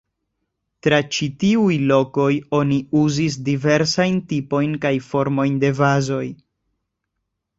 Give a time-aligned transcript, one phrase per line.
[0.85, 2.29] Tra ĉi tiuj lokoj
[2.61, 6.25] oni uzis diversajn tipojn kaj formojn de vazoj.